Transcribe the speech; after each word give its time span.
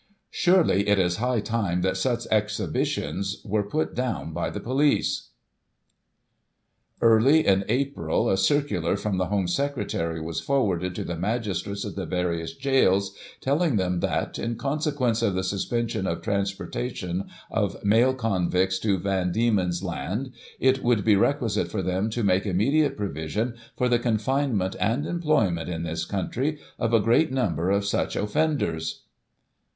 Surely 0.31 0.89
it 0.89 0.97
is 0.97 1.17
high 1.17 1.39
time 1.39 1.83
that 1.83 1.95
such 1.95 2.25
exhibitions 2.31 3.39
were 3.45 3.61
put 3.61 3.93
down 3.93 4.33
by 4.33 4.49
the 4.49 4.59
police.'* 4.59 5.29
Early 7.01 7.45
in 7.45 7.63
April 7.69 8.27
a 8.27 8.35
circular 8.35 8.97
from 8.97 9.19
the 9.19 9.27
Home 9.27 9.47
Secretary 9.47 10.19
was 10.19 10.39
for 10.39 10.63
warded 10.63 10.95
to 10.95 11.03
the 11.03 11.15
magistrates 11.15 11.85
at 11.85 11.95
the 11.95 12.07
various 12.07 12.55
gaols, 12.55 13.15
telling 13.41 13.75
them 13.75 13.99
that, 13.99 14.39
in 14.39 14.55
consequence 14.55 15.21
of 15.21 15.35
the 15.35 15.43
suspension 15.43 16.07
of 16.07 16.23
transportation 16.23 17.19
of 17.19 17.23
Digiti 17.23 17.23
ized 17.23 17.23
by 17.23 17.35
Google 17.37 17.59
i847] 17.59 17.61
JENNY 17.61 17.61
LIND. 17.61 17.73
309 17.83 17.89
male 17.91 18.13
convicts 18.49 18.79
to 18.79 18.97
Van 18.97 19.31
Diemen's 19.31 19.83
Land, 19.83 20.31
it 20.59 20.81
would 20.83 21.05
be 21.05 21.15
requisite 21.15 21.67
for 21.69 21.83
them 21.83 22.09
to 22.09 22.23
make 22.23 22.47
immediate 22.47 22.97
provision 22.97 23.53
for 23.77 23.87
the 23.87 23.99
confinement 23.99 24.75
and 24.79 25.05
employment, 25.05 25.69
in 25.69 25.83
this 25.83 26.05
country, 26.05 26.57
of 26.79 26.91
a 26.91 26.99
great 26.99 27.31
number 27.31 27.69
of 27.69 27.85
such 27.85 28.15
offenders. 28.15 29.03